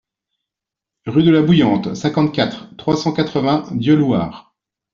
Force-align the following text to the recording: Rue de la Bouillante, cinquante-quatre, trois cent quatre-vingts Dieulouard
Rue 1.05 1.21
de 1.21 1.29
la 1.29 1.43
Bouillante, 1.43 1.93
cinquante-quatre, 1.93 2.75
trois 2.75 2.97
cent 2.97 3.13
quatre-vingts 3.13 3.65
Dieulouard 3.71 4.55